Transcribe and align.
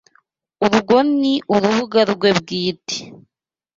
Urwo 0.65 0.97
ni 1.19 1.33
urubuga 1.53 1.99
rwe 2.11 2.29
bwite. 2.39 2.97